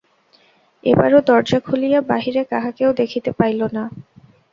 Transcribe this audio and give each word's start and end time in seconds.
এবারও 0.83 1.19
দরজা 1.27 1.59
খুলিয়া 1.59 1.99
বাহিরে 2.09 2.41
কাহাকেও 2.51 2.91
দেখিতে 3.01 3.29
পাইল 3.39 3.61
না। 3.75 3.83